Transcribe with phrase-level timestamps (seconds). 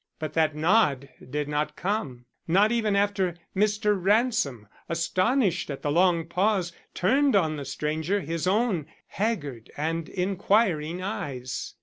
[0.17, 3.95] But that nod did not come, not even after Mr.
[4.01, 11.03] Ransom, astonished at the long pause, turned on the stranger his own haggard and inquiring
[11.03, 11.75] eyes.